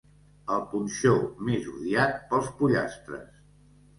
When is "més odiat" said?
1.49-2.17